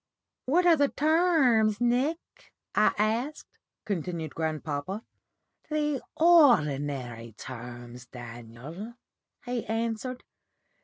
"'What 0.47 0.65
are 0.65 0.75
the 0.75 0.87
terms, 0.87 1.79
Nick?' 1.79 2.49
I 2.73 2.91
asked," 2.97 3.59
continued 3.85 4.33
grandpapa. 4.33 5.03
"'The 5.69 6.01
ordinary 6.17 7.33
terms, 7.37 8.07
Daniel,' 8.07 8.95
he 9.45 9.63
answered. 9.67 10.23